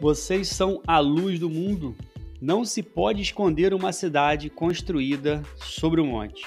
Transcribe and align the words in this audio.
Vocês 0.00 0.48
são 0.48 0.80
a 0.86 0.98
luz 0.98 1.38
do 1.38 1.50
mundo. 1.50 1.94
Não 2.40 2.64
se 2.64 2.82
pode 2.82 3.20
esconder 3.20 3.74
uma 3.74 3.92
cidade 3.92 4.48
construída 4.48 5.42
sobre 5.56 6.00
um 6.00 6.06
monte. 6.06 6.42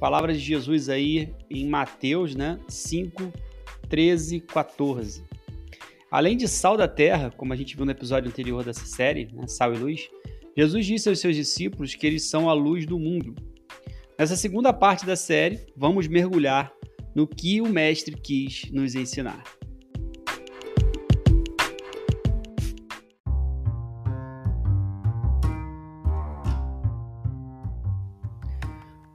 Palavras 0.00 0.40
de 0.40 0.46
Jesus 0.46 0.88
aí 0.88 1.30
em 1.50 1.68
Mateus, 1.68 2.34
né? 2.34 2.58
5, 2.66 3.30
13, 3.86 4.40
14. 4.40 5.22
Além 6.10 6.38
de 6.38 6.48
sal 6.48 6.74
da 6.74 6.88
terra, 6.88 7.30
como 7.36 7.52
a 7.52 7.56
gente 7.56 7.76
viu 7.76 7.84
no 7.84 7.90
episódio 7.90 8.30
anterior 8.30 8.64
dessa 8.64 8.86
série, 8.86 9.28
né? 9.30 9.46
Sal 9.46 9.74
e 9.74 9.76
luz, 9.76 10.08
Jesus 10.56 10.86
disse 10.86 11.10
aos 11.10 11.20
seus 11.20 11.36
discípulos 11.36 11.94
que 11.94 12.06
eles 12.06 12.30
são 12.30 12.48
a 12.48 12.54
luz 12.54 12.86
do 12.86 12.98
mundo. 12.98 13.34
Nessa 14.18 14.36
segunda 14.36 14.72
parte 14.72 15.04
da 15.04 15.16
série, 15.16 15.66
vamos 15.76 16.08
mergulhar 16.08 16.72
no 17.14 17.26
que 17.26 17.60
o 17.60 17.68
Mestre 17.68 18.16
quis 18.16 18.70
nos 18.72 18.94
ensinar. 18.94 19.44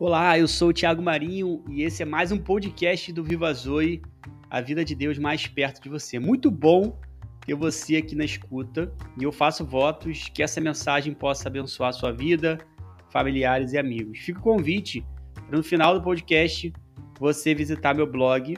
Olá, 0.07 0.37
eu 0.37 0.47
sou 0.47 0.69
o 0.69 0.73
Thiago 0.73 1.01
Marinho 1.01 1.63
e 1.67 1.81
esse 1.81 2.03
é 2.03 2.05
mais 2.05 2.31
um 2.31 2.37
podcast 2.37 3.11
do 3.11 3.23
Viva 3.23 3.51
Zoe, 3.51 4.03
a 4.51 4.61
vida 4.61 4.85
de 4.85 4.93
Deus 4.93 5.17
mais 5.17 5.47
perto 5.47 5.81
de 5.81 5.89
você. 5.89 6.19
Muito 6.19 6.51
bom 6.51 6.95
ter 7.43 7.55
você 7.55 7.95
aqui 7.95 8.15
na 8.15 8.23
escuta 8.23 8.93
e 9.19 9.23
eu 9.23 9.31
faço 9.31 9.65
votos 9.65 10.29
que 10.31 10.43
essa 10.43 10.61
mensagem 10.61 11.11
possa 11.11 11.49
abençoar 11.49 11.89
a 11.89 11.91
sua 11.91 12.11
vida, 12.11 12.59
familiares 13.09 13.73
e 13.73 13.79
amigos. 13.79 14.19
Fica 14.19 14.37
o 14.37 14.43
convite 14.43 15.03
para 15.33 15.57
no 15.57 15.63
final 15.63 15.95
do 15.95 16.03
podcast 16.03 16.71
você 17.19 17.55
visitar 17.55 17.95
meu 17.95 18.05
blog, 18.05 18.55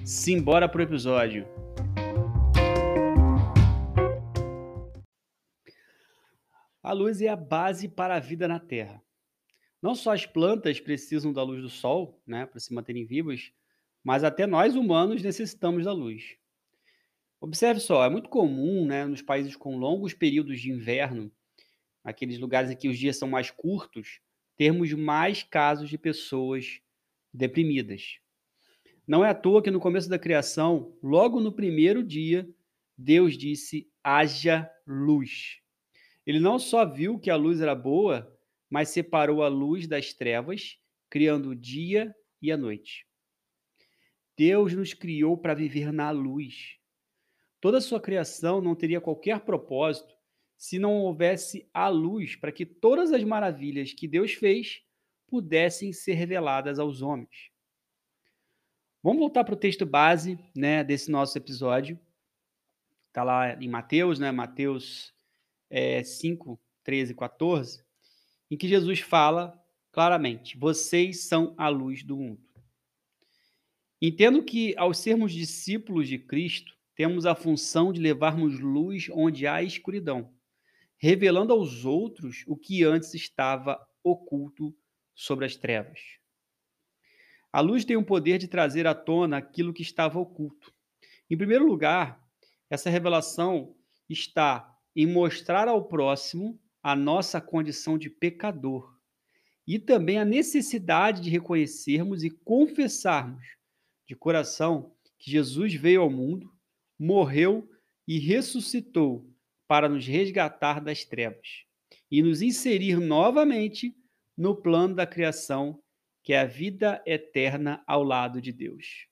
Simbora 0.04 0.68
pro 0.68 0.82
episódio. 0.82 1.48
A 6.82 6.92
luz 6.92 7.22
é 7.22 7.28
a 7.28 7.36
base 7.36 7.88
para 7.88 8.16
a 8.16 8.20
vida 8.20 8.48
na 8.48 8.60
Terra. 8.60 9.00
Não 9.80 9.94
só 9.94 10.12
as 10.12 10.26
plantas 10.26 10.80
precisam 10.80 11.32
da 11.32 11.44
luz 11.44 11.62
do 11.62 11.70
sol, 11.70 12.20
né, 12.26 12.48
para 12.48 12.60
se 12.60 12.74
manterem 12.74 13.06
vivas, 13.06 13.52
mas 14.04 14.24
até 14.24 14.48
nós 14.48 14.76
humanos 14.76 15.22
necessitamos 15.22 15.86
da 15.86 15.94
luz. 15.94 16.36
Observe 17.40 17.80
só, 17.80 18.04
é 18.04 18.10
muito 18.10 18.28
comum, 18.28 18.88
né, 18.88 19.06
nos 19.06 19.22
países 19.22 19.56
com 19.56 19.78
longos 19.78 20.16
períodos 20.16 20.60
de 20.60 20.72
inverno, 20.72 21.32
aqueles 22.04 22.40
lugares 22.40 22.72
em 22.72 22.76
que 22.76 22.90
os 22.90 22.98
dias 22.98 23.18
são 23.18 23.30
mais 23.30 23.52
curtos, 23.52 24.20
termos 24.58 24.92
mais 24.94 25.44
casos 25.44 25.90
de 25.90 25.98
pessoas 25.98 26.82
deprimidas. 27.34 28.20
Não 29.08 29.24
é 29.24 29.30
à 29.30 29.34
toa 29.34 29.62
que 29.62 29.72
no 29.72 29.80
começo 29.80 30.10
da 30.10 30.20
criação, 30.20 30.98
logo 31.02 31.40
no 31.40 31.54
primeiro 31.54 32.04
dia, 32.04 32.50
Deus 32.98 33.38
disse: 33.38 33.90
haja 34.04 34.70
luz. 34.86 35.60
Ele 36.26 36.40
não 36.40 36.60
só 36.60 36.86
viu 36.86 37.18
que 37.18 37.30
a 37.30 37.36
luz 37.36 37.62
era 37.62 37.76
boa, 37.76 38.36
mas 38.70 38.90
separou 38.90 39.44
a 39.44 39.48
luz 39.48 39.88
das 39.88 40.14
trevas, 40.14 40.78
criando 41.10 41.50
o 41.50 41.56
dia 41.56 42.14
e 42.42 42.52
a 42.52 42.58
noite. 42.58 43.08
Deus 44.36 44.74
nos 44.74 44.94
criou 44.94 45.38
para 45.38 45.54
viver 45.54 45.94
na 45.94 46.12
luz. 46.12 46.78
Toda 47.62 47.78
a 47.78 47.82
sua 47.82 48.02
criação 48.02 48.62
não 48.62 48.76
teria 48.76 49.00
qualquer 49.00 49.40
propósito 49.40 50.17
se 50.58 50.80
não 50.80 50.96
houvesse 50.98 51.70
a 51.74 51.88
luz 51.88 52.36
para 52.36 52.52
que 52.52 52.66
todas 52.66 53.14
as 53.14 53.24
maravilhas 53.24 53.94
que 53.94 54.08
Deus 54.08 54.34
fez 54.34 54.82
pudessem 55.28 55.94
ser 55.94 56.14
reveladas 56.14 56.80
aos 56.80 57.02
homens. 57.02 57.52
Vamos 59.04 59.20
voltar 59.20 59.44
para 59.44 59.54
o 59.54 59.58
texto 59.58 59.86
base 59.86 60.40
né, 60.56 60.84
desse 60.84 61.12
nosso 61.12 61.38
episódio. 61.38 62.00
Está 63.08 63.24
lá 63.24 63.54
em 63.62 63.70
Mateus, 63.70 64.20
né, 64.20 64.32
Mateus 64.32 65.14
é, 65.70 66.04
5, 66.04 66.60
13 66.84 67.12
e 67.12 67.16
14, 67.16 67.86
em 68.50 68.58
que 68.58 68.68
Jesus 68.68 69.00
fala 69.00 69.64
claramente: 69.92 70.58
Vocês 70.58 71.26
são 71.26 71.54
a 71.58 71.70
luz 71.70 72.04
do 72.04 72.18
mundo. 72.18 72.42
Entendo 74.02 74.44
que, 74.44 74.76
ao 74.78 74.94
sermos 74.94 75.32
discípulos 75.32 76.08
de 76.08 76.20
Cristo, 76.20 76.76
temos 76.96 77.26
a 77.26 77.36
função 77.36 77.92
de 77.92 78.00
levarmos 78.00 78.60
luz 78.60 79.08
onde 79.12 79.48
há 79.48 79.62
escuridão, 79.64 80.32
revelando 80.98 81.54
aos 81.54 81.86
outros 81.86 82.44
o 82.48 82.58
que 82.58 82.84
antes 82.84 83.14
estava 83.14 83.80
oculto 84.04 84.76
sobre 85.14 85.46
as 85.46 85.56
trevas. 85.56 86.00
A 87.52 87.62
luz 87.62 87.86
tem 87.86 87.96
o 87.96 88.06
poder 88.06 88.38
de 88.38 88.48
trazer 88.48 88.86
à 88.88 88.94
tona 88.94 89.38
aquilo 89.38 89.74
que 89.74 89.82
estava 89.82 90.20
oculto. 90.20 90.74
Em 91.30 91.38
primeiro 91.38 91.66
lugar, 91.66 92.22
essa 92.70 92.90
revelação 92.90 93.76
está 94.10 94.76
em 94.96 95.06
mostrar 95.06 95.68
ao 95.68 95.88
próximo 95.88 96.60
a 96.82 96.96
nossa 96.96 97.40
condição 97.40 97.98
de 97.98 98.10
pecador 98.10 98.98
e 99.66 99.78
também 99.78 100.18
a 100.18 100.26
necessidade 100.26 101.22
de 101.22 101.30
reconhecermos 101.30 102.24
e 102.24 102.30
confessarmos 102.30 103.46
de 104.08 104.16
coração 104.16 104.96
que 105.20 105.30
Jesus 105.30 105.74
veio 105.74 106.02
ao 106.02 106.10
mundo, 106.10 106.52
morreu 106.98 107.70
e 108.08 108.18
ressuscitou 108.20 109.30
para 109.68 109.90
nos 109.90 110.06
resgatar 110.08 110.82
das 110.82 111.04
trevas 111.04 111.66
e 112.10 112.22
nos 112.22 112.42
inserir 112.42 113.00
novamente 113.00 113.96
no 114.36 114.56
plano 114.56 114.96
da 114.96 115.06
criação, 115.06 115.82
que 116.24 116.34
é 116.34 116.40
a 116.40 116.46
vida 116.46 117.02
eterna 117.06 117.84
ao 117.86 118.04
lado 118.04 118.42
de 118.42 118.52
Deus. 118.52 119.08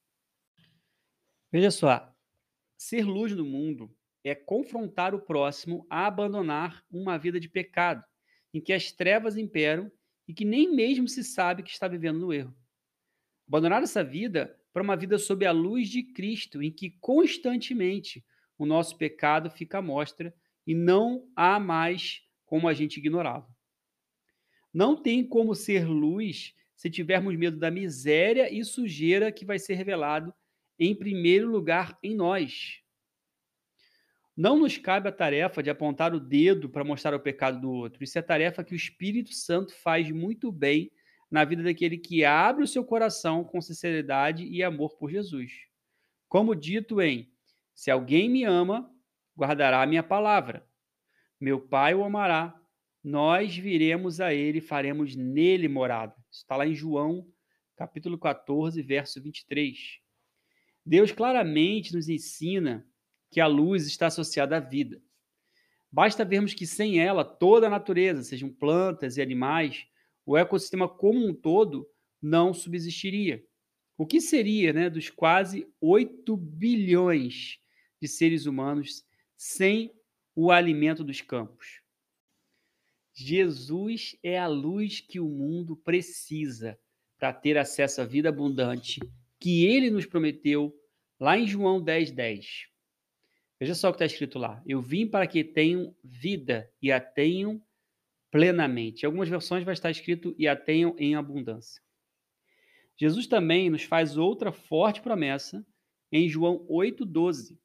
Veja 1.52 1.72
só, 1.72 2.14
ser 2.78 3.06
luz 3.06 3.34
no 3.34 3.46
mundo 3.46 3.94
é 4.24 4.34
confrontar 4.34 5.14
o 5.14 5.22
próximo 5.22 5.86
a 5.90 6.08
abandonar 6.08 6.84
uma 6.92 7.18
vida 7.18 7.40
de 7.40 7.48
pecado, 7.48 8.04
em 8.54 8.62
que 8.62 8.74
as 8.74 8.92
trevas 8.92 9.38
imperam 9.38 9.92
e 10.28 10.34
que 10.34 10.46
nem 10.46 10.74
mesmo 10.74 11.08
se 11.08 11.24
sabe 11.24 11.64
que 11.64 11.70
está 11.70 11.88
vivendo 11.88 12.20
no 12.20 12.34
erro. 12.34 12.56
Abandonar 13.48 13.84
essa 13.84 14.04
vida 14.04 14.60
para 14.74 14.84
uma 14.84 14.98
vida 14.98 15.18
sob 15.18 15.46
a 15.46 15.52
luz 15.52 15.90
de 15.90 16.04
Cristo, 16.04 16.62
em 16.62 16.72
que 16.72 16.92
constantemente 17.00 18.26
o 18.58 18.66
nosso 18.66 18.98
pecado 18.98 19.50
fica 19.50 19.78
à 19.78 19.82
mostra 19.82 20.34
e 20.66 20.74
não 20.74 21.28
há 21.36 21.60
mais 21.60 22.22
como 22.46 22.68
a 22.68 22.74
gente 22.74 22.98
ignorá-lo. 22.98 23.48
Não 24.74 24.96
tem 24.96 25.26
como 25.26 25.56
ser 25.56 25.86
luz 25.86 26.54
se 26.76 26.90
tivermos 26.90 27.36
medo 27.36 27.58
da 27.58 27.72
miséria 27.72 28.54
e 28.54 28.64
sujeira 28.64 29.32
que 29.32 29.46
vai 29.46 29.58
ser 29.58 29.76
revelado 29.76 30.34
em 30.78 30.94
primeiro 30.94 31.50
lugar 31.50 31.98
em 32.04 32.16
nós. 32.16 32.82
Não 34.36 34.60
nos 34.60 34.78
cabe 34.78 35.08
a 35.08 35.14
tarefa 35.14 35.64
de 35.64 35.70
apontar 35.70 36.14
o 36.14 36.20
dedo 36.20 36.70
para 36.70 36.84
mostrar 36.84 37.14
o 37.14 37.20
pecado 37.20 37.62
do 37.62 37.72
outro. 37.72 38.04
Isso 38.04 38.20
é 38.20 38.22
tarefa 38.22 38.64
que 38.66 38.74
o 38.74 38.76
Espírito 38.76 39.34
Santo 39.34 39.74
faz 39.74 40.12
muito 40.12 40.52
bem 40.52 40.92
na 41.32 41.46
vida 41.46 41.64
daquele 41.64 41.98
que 41.98 42.26
abre 42.26 42.64
o 42.64 42.68
seu 42.68 42.84
coração 42.84 43.44
com 43.46 43.62
sinceridade 43.62 44.44
e 44.44 44.62
amor 44.62 44.98
por 44.98 45.10
Jesus. 45.10 45.54
Como 46.28 46.54
dito 46.54 47.02
em: 47.02 47.32
Se 47.74 47.90
alguém 47.90 48.30
me 48.30 48.44
ama, 48.44 48.94
guardará 49.38 49.82
a 49.82 49.88
minha 49.88 50.04
palavra. 50.04 50.68
Meu 51.40 51.60
Pai 51.60 51.94
o 51.94 52.04
amará, 52.04 52.60
nós 53.04 53.56
viremos 53.56 54.20
a 54.20 54.34
ele 54.34 54.58
e 54.58 54.62
faremos 54.62 55.16
nele 55.16 55.68
morada. 55.68 56.16
Isso 56.32 56.42
está 56.42 56.56
lá 56.56 56.66
em 56.66 56.74
João, 56.74 57.28
capítulo 57.76 58.18
14, 58.18 58.82
verso 58.82 59.22
23. 59.22 60.00
Deus 60.86 61.12
claramente 61.12 61.94
nos 61.94 62.10
ensina 62.10 62.88
que 63.32 63.42
a 63.42 63.48
luz 63.48 63.86
está 63.86 64.08
associada 64.08 64.58
à 64.58 64.60
vida. 64.60 65.02
Basta 65.92 66.26
vermos 66.26 66.54
que 66.54 66.66
sem 66.66 67.00
ela, 67.00 67.24
toda 67.24 67.68
a 67.68 67.70
natureza, 67.70 68.24
sejam 68.24 68.50
plantas 68.50 69.18
e 69.18 69.22
animais, 69.22 69.86
o 70.26 70.38
ecossistema 70.38 70.90
como 70.90 71.26
um 71.26 71.34
todo 71.34 71.88
não 72.22 72.54
subsistiria. 72.54 73.44
O 73.98 74.06
que 74.06 74.20
seria 74.20 74.74
né, 74.74 74.90
dos 74.90 75.10
quase 75.10 75.68
8 75.80 76.36
bilhões 76.36 77.60
de 78.02 78.08
seres 78.08 78.46
humanos 78.46 79.06
sem 79.36 79.92
o 80.36 80.52
alimento 80.52 81.04
dos 81.04 81.22
campos? 81.22 81.82
Jesus 83.14 84.18
é 84.22 84.38
a 84.38 84.48
luz 84.48 85.00
que 85.00 85.20
o 85.20 85.30
mundo 85.30 85.78
precisa 85.78 86.78
para 87.18 87.32
ter 87.32 87.58
acesso 87.58 88.02
à 88.02 88.06
vida 88.06 88.30
abundante 88.30 89.00
que 89.40 89.66
ele 89.66 89.90
nos 89.90 90.06
prometeu 90.06 90.76
lá 91.20 91.38
em 91.38 91.48
João 91.48 91.82
10, 91.82 92.12
10. 92.12 92.68
Veja 93.60 93.74
só 93.74 93.90
o 93.90 93.92
que 93.92 93.96
está 93.96 94.06
escrito 94.06 94.38
lá. 94.38 94.62
Eu 94.66 94.82
vim 94.82 95.08
para 95.08 95.26
que 95.26 95.44
tenham 95.44 95.96
vida 96.04 96.70
e 96.82 96.92
a 96.92 97.00
tenham 97.00 97.62
plenamente. 98.30 99.04
Em 99.04 99.06
algumas 99.06 99.30
versões 99.30 99.64
vai 99.64 99.74
estar 99.74 99.90
escrito 99.90 100.36
e 100.38 100.48
a 100.48 100.56
tenham 100.56 100.94
em 100.98 101.16
abundância. 101.16 101.82
Jesus 102.98 103.28
também 103.28 103.70
nos 103.70 103.84
faz 103.84 104.18
outra 104.18 104.52
forte 104.52 105.02
promessa 105.02 105.66
em 106.12 106.28
João 106.28 106.66
8,12, 106.68 107.58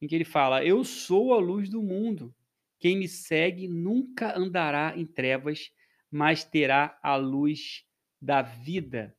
em 0.00 0.06
que 0.06 0.14
ele 0.14 0.24
fala: 0.24 0.64
Eu 0.64 0.84
sou 0.84 1.32
a 1.32 1.38
luz 1.38 1.68
do 1.68 1.82
mundo. 1.82 2.34
quem 2.78 2.98
me 2.98 3.08
segue 3.08 3.66
nunca 3.66 4.38
andará 4.38 4.92
em 4.96 5.06
trevas, 5.06 5.70
mas 6.10 6.44
terá 6.44 6.98
a 7.02 7.16
luz 7.16 7.84
da 8.20 8.42
vida. 8.42 9.16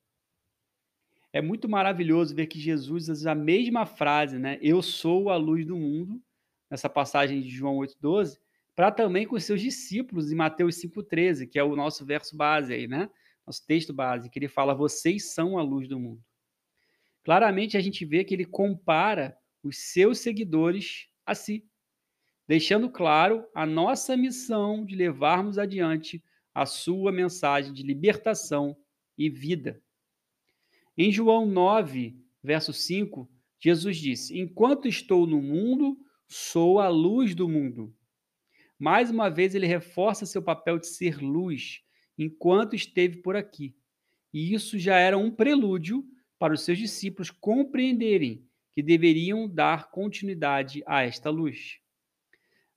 É 1.33 1.41
muito 1.41 1.68
maravilhoso 1.68 2.35
ver 2.35 2.47
que 2.47 2.59
Jesus 2.59 3.09
usa 3.09 3.31
a 3.31 3.35
mesma 3.35 3.85
frase, 3.85 4.39
né? 4.39 4.57
Eu 4.62 4.81
sou 4.81 5.29
a 5.29 5.35
luz 5.35 5.65
do 5.65 5.75
mundo, 5.75 6.21
nessa 6.69 6.89
passagem 6.89 7.41
de 7.41 7.50
João 7.50 7.77
8,12, 7.77 8.39
para 8.75 8.91
também 8.91 9.25
com 9.25 9.39
seus 9.39 9.62
discípulos 9.62 10.31
em 10.31 10.35
Mateus 10.35 10.75
5,13, 10.75 11.47
que 11.47 11.59
é 11.59 11.63
o 11.63 11.75
nosso 11.75 12.06
verso 12.06 12.35
base 12.35 12.74
aí, 12.74 12.88
né? 12.88 13.09
Nosso 13.45 13.65
texto 13.65 13.94
base, 13.94 14.29
que 14.29 14.39
ele 14.39 14.47
fala: 14.47 14.74
Vocês 14.74 15.33
são 15.33 15.57
a 15.57 15.63
luz 15.63 15.88
do 15.88 16.00
mundo. 16.00 16.24
Claramente 17.24 17.75
a 17.75 17.81
gente 17.81 18.06
vê 18.06 18.24
que 18.24 18.33
ele 18.33 18.45
compara 18.45 19.38
os 19.63 19.77
seus 19.77 20.19
seguidores 20.19 21.07
a 21.25 21.36
si, 21.36 21.65
deixando 22.48 22.89
claro 22.89 23.45
a 23.54 23.65
nossa 23.65 24.15
missão 24.15 24.86
de 24.86 24.95
levarmos 24.95 25.57
adiante 25.57 26.24
a 26.54 26.65
sua 26.65 27.12
mensagem 27.12 27.74
de 27.74 27.83
libertação 27.83 28.75
e 29.18 29.30
vida. 29.30 29.81
Em 30.98 31.12
João 31.12 31.45
9, 31.45 32.18
verso 32.42 32.74
5, 32.74 33.30
Jesus 33.59 33.98
disse: 33.98 34.39
Enquanto 34.39 34.88
estou 34.88 35.27
no 35.27 35.42
mundo, 35.42 35.98
sou 36.27 36.80
a 36.80 36.88
luz 36.88 37.36
do 37.36 37.48
mundo. 37.48 37.94
Mais 38.80 39.12
uma 39.12 39.30
vez, 39.30 39.53
ele 39.53 39.68
reforça 39.68 40.25
seu 40.25 40.42
papel 40.42 40.80
de 40.80 40.88
ser 40.88 41.18
luz 41.19 41.81
enquanto 42.18 42.75
esteve 42.75 43.18
por 43.18 43.36
aqui. 43.36 43.75
E 44.33 44.53
isso 44.53 44.77
já 44.80 44.98
era 44.98 45.18
um 45.18 45.31
prelúdio 45.31 46.03
para 46.39 46.53
os 46.53 46.62
seus 46.62 46.77
discípulos 46.77 47.31
compreenderem 47.31 48.46
que 48.77 48.83
deveriam 48.83 49.50
dar 49.50 49.89
continuidade 49.89 50.83
a 50.85 51.01
esta 51.01 51.31
luz. 51.31 51.79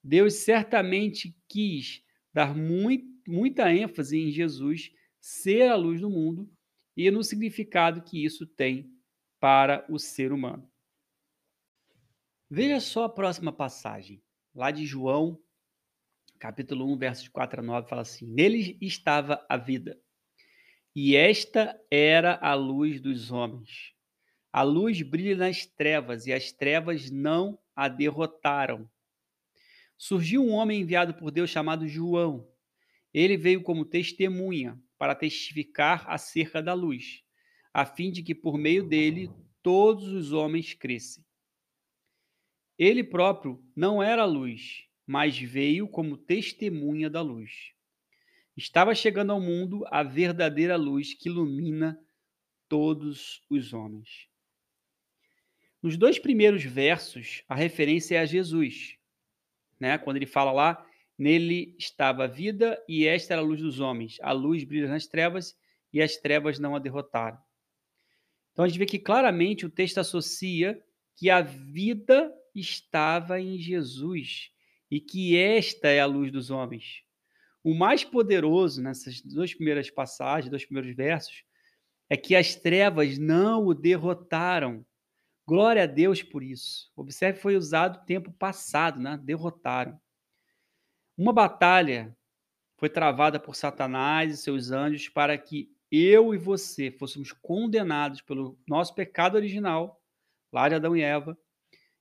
Deus 0.03 0.33
certamente 0.33 1.37
quis 1.47 2.03
dar 2.33 2.57
muito, 2.57 3.07
muita 3.29 3.71
ênfase 3.71 4.19
em 4.19 4.31
Jesus 4.31 4.91
ser 5.21 5.69
a 5.69 5.77
luz 5.77 6.01
do 6.01 6.09
mundo 6.09 6.51
e 6.97 7.11
no 7.11 7.23
significado 7.23 8.01
que 8.01 8.25
isso 8.25 8.47
tem 8.47 8.91
para 9.39 9.85
o 9.91 9.99
ser 9.99 10.33
humano. 10.33 10.67
Veja 12.49 12.81
só 12.81 13.05
a 13.05 13.11
próxima 13.11 13.53
passagem, 13.53 14.23
lá 14.55 14.71
de 14.71 14.87
João, 14.87 15.39
capítulo 16.39 16.91
1, 16.95 16.97
versos 16.97 17.29
4 17.29 17.61
a 17.61 17.63
9, 17.63 17.89
fala 17.91 18.01
assim: 18.01 18.27
Nele 18.27 18.79
estava 18.81 19.45
a 19.51 19.59
vida, 19.59 20.01
e 20.97 21.15
esta 21.15 21.79
era 21.91 22.39
a 22.41 22.55
luz 22.55 23.03
dos 23.03 23.31
homens. 23.31 24.00
A 24.53 24.63
luz 24.63 25.01
brilha 25.03 25.37
nas 25.37 25.65
trevas, 25.65 26.27
e 26.27 26.33
as 26.33 26.51
trevas 26.51 27.11
não 27.11 27.59
a 27.75 27.89
derrotaram. 27.89 28.91
Surgiu 29.97 30.43
um 30.43 30.51
homem 30.51 30.81
enviado 30.81 31.15
por 31.15 31.31
Deus 31.31 31.51
chamado 31.51 31.87
João. 31.87 32.49
Ele 33.13 33.37
veio 33.37 33.63
como 33.63 33.85
testemunha 33.85 34.81
para 34.99 35.15
testificar 35.15 36.05
acerca 36.09 36.63
da 36.63 36.75
luz, 36.75 37.23
a 37.73 37.85
fim 37.85 38.11
de 38.11 38.23
que 38.23 38.35
por 38.35 38.59
meio 38.59 38.89
dele 38.89 39.31
todos 39.63 40.09
os 40.09 40.33
homens 40.33 40.75
crescem. 40.75 41.25
Ele 42.79 43.05
próprio 43.05 43.63
não 43.77 44.03
era 44.03 44.25
luz, 44.25 44.87
mas 45.07 45.39
veio 45.39 45.87
como 45.87 46.17
testemunha 46.17 47.11
da 47.11 47.21
luz. 47.21 47.73
Estava 48.57 48.95
chegando 48.95 49.33
ao 49.33 49.41
mundo 49.41 49.85
a 49.91 50.03
verdadeira 50.03 50.77
luz 50.77 51.13
que 51.13 51.29
ilumina 51.29 52.03
todos 52.69 53.43
os 53.51 53.73
homens. 53.73 54.30
Nos 55.83 55.97
dois 55.97 56.19
primeiros 56.19 56.63
versos, 56.63 57.43
a 57.49 57.55
referência 57.55 58.17
é 58.17 58.19
a 58.21 58.27
Jesus, 58.27 58.97
né? 59.79 59.97
Quando 59.97 60.17
ele 60.17 60.27
fala 60.27 60.53
lá, 60.53 60.87
nele 61.19 61.75
estava 61.79 62.25
a 62.25 62.27
vida 62.27 62.83
e 62.89 63.07
esta 63.07 63.35
era 63.35 63.43
a 63.43 63.45
luz 63.45 63.61
dos 63.61 63.81
homens. 63.81 64.19
A 64.21 64.33
luz 64.33 64.65
brilha 64.65 64.89
nas 64.89 65.07
trevas 65.07 65.57
e 65.93 66.03
as 66.03 66.17
trevas 66.17 66.59
não 66.59 66.75
a 66.75 66.79
derrotaram. 66.79 67.39
Então 68.53 68.65
a 68.65 68.69
gente 68.69 68.79
vê 68.79 68.87
que 68.87 68.99
claramente 68.99 69.65
o 69.65 69.71
texto 69.71 69.99
associa 69.99 70.83
que 71.17 71.31
a 71.31 71.41
vida 71.41 72.33
estava 72.55 73.41
em 73.41 73.59
Jesus 73.59 74.51
e 74.91 75.01
que 75.01 75.37
esta 75.37 75.89
é 75.89 76.01
a 76.01 76.07
luz 76.07 76.33
dos 76.33 76.51
homens. 76.51 77.03
O 77.63 77.75
mais 77.75 78.03
poderoso 78.05 78.83
nessas 78.83 79.21
duas 79.21 79.55
primeiras 79.55 79.91
passagens, 79.91 80.51
dois 80.51 80.65
primeiros 80.65 80.95
versos, 80.97 81.45
é 82.09 82.17
que 82.17 82.35
as 82.35 82.55
trevas 82.57 83.19
não 83.19 83.67
o 83.67 83.75
derrotaram. 83.75 84.85
Glória 85.51 85.83
a 85.83 85.87
Deus 85.87 86.23
por 86.23 86.45
isso. 86.45 86.93
Observe, 86.95 87.41
foi 87.41 87.57
usado 87.57 88.07
tempo 88.07 88.31
passado, 88.31 89.01
né? 89.01 89.21
Derrotaram. 89.21 90.01
Uma 91.19 91.33
batalha 91.33 92.17
foi 92.77 92.89
travada 92.89 93.41
por 93.41 93.57
Satanás 93.57 94.33
e 94.33 94.37
seus 94.37 94.71
anjos 94.71 95.09
para 95.09 95.37
que 95.37 95.69
eu 95.91 96.33
e 96.33 96.39
você 96.39 96.93
fôssemos 96.93 97.33
condenados 97.33 98.21
pelo 98.21 98.57
nosso 98.65 98.95
pecado 98.95 99.35
original, 99.35 100.01
lá 100.53 100.69
de 100.69 100.77
Adão 100.77 100.97
e 100.97 101.03
Eva, 101.03 101.37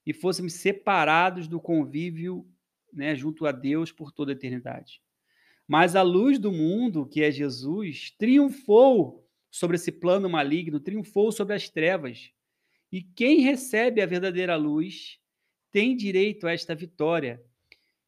e 0.06 0.14
fôssemos 0.14 0.54
separados 0.54 1.48
do 1.48 1.60
convívio 1.60 2.48
né, 2.94 3.16
junto 3.16 3.48
a 3.48 3.52
Deus 3.52 3.92
por 3.92 4.12
toda 4.12 4.32
a 4.32 4.36
eternidade. 4.36 5.02
Mas 5.68 5.96
a 5.96 6.04
luz 6.04 6.38
do 6.38 6.52
mundo, 6.52 7.04
que 7.04 7.24
é 7.24 7.32
Jesus, 7.32 8.12
triunfou 8.16 9.28
sobre 9.50 9.76
esse 9.76 9.92
plano 9.92 10.30
maligno, 10.30 10.80
triunfou 10.80 11.32
sobre 11.32 11.56
as 11.56 11.68
trevas 11.68 12.32
e 12.92 13.02
quem 13.02 13.42
recebe 13.42 14.02
a 14.02 14.06
verdadeira 14.06 14.56
luz 14.56 15.20
tem 15.72 15.96
direito 15.96 16.48
a 16.48 16.52
esta 16.52 16.74
vitória. 16.74 17.44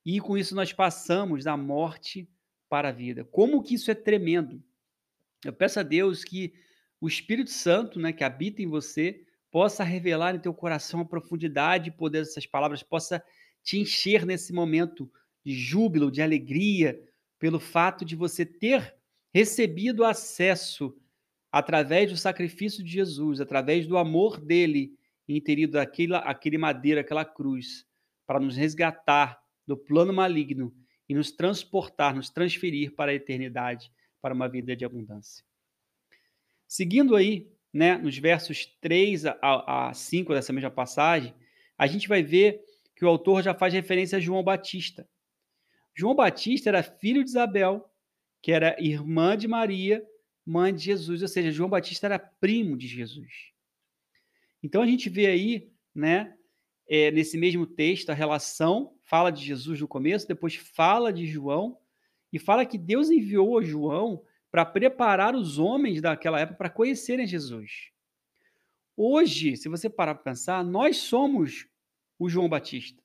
E 0.05 0.19
com 0.19 0.37
isso 0.37 0.55
nós 0.55 0.73
passamos 0.73 1.43
da 1.43 1.55
morte 1.55 2.27
para 2.67 2.89
a 2.89 2.91
vida. 2.91 3.23
Como 3.25 3.61
que 3.61 3.75
isso 3.75 3.91
é 3.91 3.95
tremendo? 3.95 4.63
Eu 5.45 5.53
peço 5.53 5.79
a 5.79 5.83
Deus 5.83 6.23
que 6.23 6.53
o 6.99 7.07
Espírito 7.07 7.51
Santo, 7.51 7.99
né, 7.99 8.11
que 8.11 8.23
habita 8.23 8.61
em 8.61 8.67
você, 8.67 9.25
possa 9.51 9.83
revelar 9.83 10.35
em 10.35 10.39
teu 10.39 10.53
coração 10.53 11.01
a 11.01 11.05
profundidade 11.05 11.89
e 11.89 11.93
poder 11.93 12.19
dessas 12.19 12.45
palavras, 12.45 12.81
possa 12.81 13.23
te 13.63 13.77
encher 13.77 14.25
nesse 14.25 14.53
momento 14.53 15.11
de 15.43 15.53
júbilo, 15.53 16.11
de 16.11 16.21
alegria, 16.21 16.99
pelo 17.37 17.59
fato 17.59 18.05
de 18.05 18.15
você 18.15 18.45
ter 18.45 18.95
recebido 19.33 20.05
acesso 20.05 20.95
através 21.51 22.09
do 22.09 22.17
sacrifício 22.17 22.83
de 22.83 22.91
Jesus, 22.91 23.41
através 23.41 23.85
do 23.85 23.97
amor 23.97 24.39
dele 24.39 24.97
inserido 25.27 25.79
aquele, 25.79 26.15
aquele 26.15 26.57
madeira, 26.57 27.01
aquela 27.01 27.25
cruz, 27.25 27.85
para 28.25 28.39
nos 28.39 28.55
resgatar 28.55 29.41
do 29.67 29.77
plano 29.77 30.13
maligno 30.13 30.73
e 31.07 31.13
nos 31.13 31.31
transportar, 31.31 32.15
nos 32.15 32.29
transferir 32.29 32.95
para 32.95 33.11
a 33.11 33.15
eternidade, 33.15 33.91
para 34.21 34.33
uma 34.33 34.47
vida 34.47 34.75
de 34.75 34.85
abundância. 34.85 35.43
Seguindo 36.67 37.15
aí, 37.15 37.51
né, 37.73 37.97
nos 37.97 38.17
versos 38.17 38.65
3 38.79 39.25
a, 39.25 39.89
a 39.89 39.93
5 39.93 40.33
dessa 40.33 40.53
mesma 40.53 40.71
passagem, 40.71 41.33
a 41.77 41.87
gente 41.87 42.07
vai 42.07 42.23
ver 42.23 42.61
que 42.95 43.03
o 43.03 43.07
autor 43.07 43.41
já 43.41 43.53
faz 43.53 43.73
referência 43.73 44.17
a 44.17 44.21
João 44.21 44.43
Batista. 44.43 45.07
João 45.95 46.15
Batista 46.15 46.69
era 46.69 46.83
filho 46.83 47.23
de 47.23 47.29
Isabel, 47.29 47.89
que 48.41 48.51
era 48.51 48.75
irmã 48.79 49.37
de 49.37 49.47
Maria, 49.47 50.03
mãe 50.45 50.73
de 50.73 50.83
Jesus, 50.83 51.21
ou 51.21 51.27
seja, 51.27 51.51
João 51.51 51.69
Batista 51.69 52.07
era 52.07 52.19
primo 52.19 52.75
de 52.77 52.87
Jesus. 52.87 53.51
Então 54.63 54.81
a 54.81 54.85
gente 54.85 55.09
vê 55.09 55.27
aí, 55.27 55.71
né, 55.93 56.35
é, 56.87 57.11
nesse 57.11 57.37
mesmo 57.37 57.65
texto, 57.65 58.09
a 58.09 58.13
relação, 58.13 58.93
fala 59.03 59.31
de 59.31 59.43
Jesus 59.43 59.79
no 59.79 59.87
começo, 59.87 60.27
depois 60.27 60.55
fala 60.55 61.11
de 61.11 61.25
João, 61.25 61.77
e 62.33 62.39
fala 62.39 62.65
que 62.65 62.77
Deus 62.77 63.09
enviou 63.09 63.57
a 63.57 63.63
João 63.63 64.23
para 64.49 64.65
preparar 64.65 65.35
os 65.35 65.57
homens 65.57 66.01
daquela 66.01 66.39
época 66.39 66.57
para 66.57 66.69
conhecerem 66.69 67.25
Jesus. 67.25 67.91
Hoje, 68.95 69.55
se 69.55 69.69
você 69.69 69.89
parar 69.89 70.15
para 70.15 70.23
pensar, 70.23 70.63
nós 70.63 70.97
somos 70.97 71.65
o 72.19 72.29
João 72.29 72.49
Batista. 72.49 73.01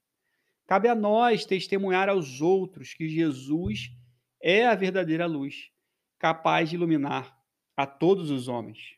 Cabe 0.66 0.88
a 0.88 0.94
nós 0.94 1.44
testemunhar 1.44 2.08
aos 2.08 2.40
outros 2.40 2.92
que 2.92 3.08
Jesus 3.08 3.92
é 4.40 4.66
a 4.66 4.74
verdadeira 4.74 5.26
luz 5.26 5.70
capaz 6.18 6.68
de 6.70 6.76
iluminar 6.76 7.36
a 7.76 7.86
todos 7.86 8.30
os 8.30 8.48
homens. 8.48 8.96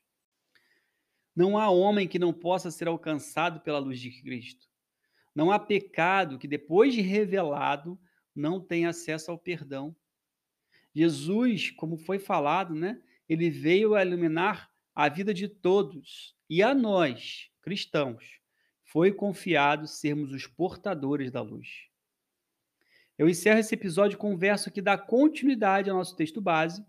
Não 1.34 1.56
há 1.56 1.70
homem 1.70 2.08
que 2.08 2.18
não 2.18 2.32
possa 2.32 2.70
ser 2.70 2.88
alcançado 2.88 3.60
pela 3.60 3.78
luz 3.78 4.00
de 4.00 4.10
Cristo. 4.22 4.66
Não 5.34 5.52
há 5.52 5.58
pecado 5.58 6.38
que, 6.38 6.48
depois 6.48 6.92
de 6.92 7.00
revelado, 7.00 7.98
não 8.34 8.60
tenha 8.60 8.88
acesso 8.88 9.30
ao 9.30 9.38
perdão. 9.38 9.94
Jesus, 10.94 11.70
como 11.70 11.96
foi 11.96 12.18
falado, 12.18 12.75
né? 12.75 13.00
Ele 13.28 13.50
veio 13.50 13.94
a 13.94 14.04
iluminar 14.04 14.70
a 14.94 15.08
vida 15.08 15.32
de 15.32 15.48
todos 15.48 16.37
e 16.50 16.62
a 16.62 16.75
nós, 16.75 17.50
cristãos, 17.62 18.40
foi 18.82 19.12
confiado 19.12 19.87
sermos 19.87 20.32
os 20.32 20.46
portadores 20.46 21.30
da 21.30 21.42
luz. 21.42 21.88
Eu 23.16 23.28
encerro 23.28 23.58
esse 23.58 23.75
episódio 23.75 24.16
com 24.16 24.32
um 24.32 24.37
verso 24.37 24.70
que 24.70 24.80
dá 24.80 24.96
continuidade 24.96 25.90
ao 25.90 25.96
nosso 25.96 26.16
texto 26.16 26.40
base, 26.40 26.84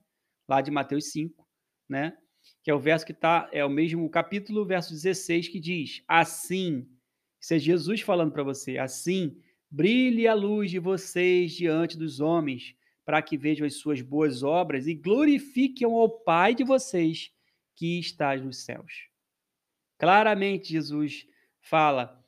lá 0.49 0.61
de 0.61 0.71
Mateus 0.71 1.11
5, 1.11 1.47
né? 1.87 2.17
Que 2.63 2.71
é 2.71 2.73
o 2.73 2.79
verso 2.79 3.05
que 3.05 3.11
está, 3.11 3.49
é 3.51 3.63
o 3.63 3.69
mesmo 3.69 4.09
capítulo, 4.09 4.65
verso 4.65 4.91
16, 4.91 5.47
que 5.47 5.59
diz: 5.59 6.03
Assim, 6.07 6.87
isso 7.39 7.53
é 7.53 7.59
Jesus 7.59 8.01
falando 8.01 8.31
para 8.31 8.43
você, 8.43 8.77
assim 8.77 9.41
Brilhe 9.71 10.27
a 10.27 10.33
luz 10.33 10.71
de 10.71 10.79
vocês 10.79 11.51
diante 11.51 11.95
dos 11.95 12.19
homens, 12.19 12.75
para 13.05 13.21
que 13.21 13.37
vejam 13.37 13.67
as 13.67 13.75
suas 13.75 14.01
boas 14.01 14.41
obras 14.41 14.87
e 14.87 14.95
glorifiquem 14.95 15.85
ao 15.85 16.09
Pai 16.09 16.55
de 16.55 16.63
vocês 16.63 17.31
que 17.75 17.99
está 17.99 18.35
nos 18.35 18.63
céus. 18.63 19.07
Claramente, 19.99 20.71
Jesus 20.71 21.27
fala 21.61 22.19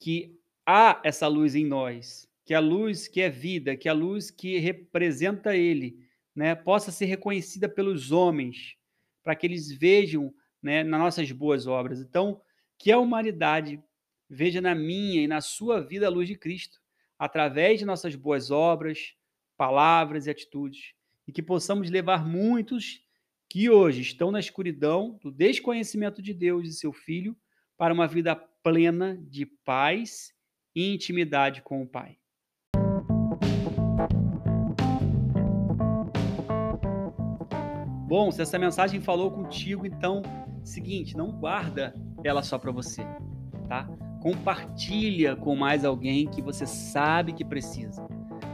que 0.00 0.36
há 0.66 1.00
essa 1.04 1.28
luz 1.28 1.54
em 1.54 1.64
nós, 1.64 2.28
que 2.44 2.54
a 2.54 2.60
luz 2.60 3.06
que 3.06 3.20
é 3.20 3.30
vida, 3.30 3.76
que 3.76 3.88
a 3.88 3.92
luz 3.92 4.32
que 4.32 4.58
representa 4.58 5.56
Ele, 5.56 6.03
né, 6.34 6.54
possa 6.54 6.90
ser 6.90 7.06
reconhecida 7.06 7.68
pelos 7.68 8.10
homens, 8.10 8.76
para 9.22 9.34
que 9.34 9.46
eles 9.46 9.70
vejam 9.72 10.34
né, 10.62 10.82
nas 10.82 11.00
nossas 11.00 11.30
boas 11.30 11.66
obras. 11.66 12.00
Então, 12.00 12.40
que 12.78 12.90
a 12.90 12.98
humanidade 12.98 13.82
veja 14.28 14.60
na 14.60 14.74
minha 14.74 15.22
e 15.22 15.28
na 15.28 15.40
sua 15.40 15.80
vida 15.80 16.06
a 16.06 16.10
luz 16.10 16.26
de 16.26 16.36
Cristo, 16.36 16.80
através 17.18 17.78
de 17.78 17.84
nossas 17.84 18.14
boas 18.14 18.50
obras, 18.50 19.14
palavras 19.56 20.26
e 20.26 20.30
atitudes, 20.30 20.94
e 21.26 21.32
que 21.32 21.42
possamos 21.42 21.88
levar 21.90 22.26
muitos 22.26 23.02
que 23.48 23.70
hoje 23.70 24.00
estão 24.00 24.30
na 24.30 24.40
escuridão 24.40 25.18
do 25.22 25.30
desconhecimento 25.30 26.20
de 26.20 26.34
Deus 26.34 26.68
e 26.68 26.72
seu 26.72 26.92
Filho 26.92 27.36
para 27.76 27.94
uma 27.94 28.06
vida 28.06 28.34
plena 28.34 29.16
de 29.28 29.46
paz 29.46 30.34
e 30.74 30.92
intimidade 30.92 31.62
com 31.62 31.82
o 31.82 31.86
Pai. 31.86 32.18
Bom, 38.06 38.30
se 38.30 38.42
essa 38.42 38.58
mensagem 38.58 39.00
falou 39.00 39.30
contigo, 39.30 39.86
então, 39.86 40.22
seguinte, 40.62 41.16
não 41.16 41.32
guarda 41.32 41.94
ela 42.22 42.42
só 42.42 42.58
para 42.58 42.70
você, 42.70 43.02
tá? 43.66 43.88
Compartilha 44.20 45.34
com 45.36 45.56
mais 45.56 45.84
alguém 45.84 46.26
que 46.26 46.42
você 46.42 46.66
sabe 46.66 47.32
que 47.32 47.44
precisa. 47.44 48.06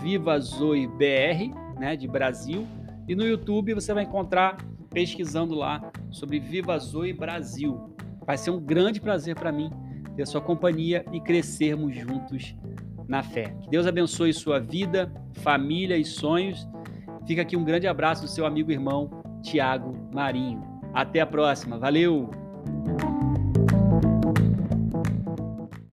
VivaZoeBR, 0.03 1.51
né, 1.79 1.95
de 1.95 2.07
Brasil, 2.07 2.67
e 3.07 3.15
no 3.15 3.25
YouTube 3.25 3.73
você 3.73 3.91
vai 3.91 4.03
encontrar 4.03 4.57
pesquisando 4.91 5.55
lá 5.55 5.91
sobre 6.11 6.39
Viva 6.39 6.77
Zoe 6.77 7.11
Brasil. 7.11 7.91
Vai 8.23 8.37
ser 8.37 8.51
um 8.51 8.59
grande 8.59 9.01
prazer 9.01 9.35
para 9.35 9.51
mim 9.51 9.71
ter 10.15 10.27
sua 10.27 10.41
companhia 10.41 11.05
e 11.11 11.19
crescermos 11.19 11.95
juntos 11.95 12.55
na 13.07 13.21
fé. 13.21 13.55
Que 13.61 13.69
Deus 13.69 13.85
abençoe 13.85 14.33
sua 14.33 14.59
vida, 14.59 15.11
família 15.33 15.97
e 15.97 16.05
sonhos. 16.05 16.67
Fica 17.25 17.41
aqui 17.41 17.55
um 17.55 17.63
grande 17.63 17.87
abraço 17.87 18.23
do 18.23 18.27
seu 18.27 18.45
amigo 18.45 18.71
e 18.71 18.73
irmão 18.73 19.23
Tiago 19.41 19.95
Marinho. 20.13 20.63
Até 20.93 21.19
a 21.21 21.25
próxima. 21.25 21.77
Valeu! 21.77 22.29